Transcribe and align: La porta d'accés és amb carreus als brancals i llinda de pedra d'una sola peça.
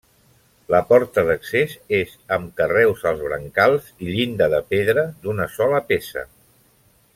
La 0.75 0.77
porta 0.91 1.23
d'accés 1.27 1.75
és 1.97 2.15
amb 2.39 2.49
carreus 2.61 3.05
als 3.11 3.21
brancals 3.27 3.93
i 4.07 4.17
llinda 4.17 4.49
de 4.55 4.63
pedra 4.75 5.07
d'una 5.27 5.49
sola 5.59 5.87
peça. 5.93 6.27